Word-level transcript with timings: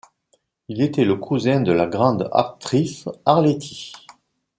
Il 0.67 0.81
était 0.81 1.05
le 1.05 1.15
cousin 1.15 1.61
de 1.61 1.71
la 1.71 1.85
grande 1.85 2.27
actrice 2.33 3.07
Arletty. 3.23 3.93